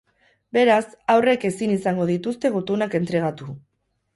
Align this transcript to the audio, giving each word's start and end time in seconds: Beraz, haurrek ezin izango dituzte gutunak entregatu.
Beraz, 0.57 0.79
haurrek 1.15 1.45
ezin 1.51 1.75
izango 1.75 2.09
dituzte 2.13 2.53
gutunak 2.57 2.99
entregatu. 3.03 3.53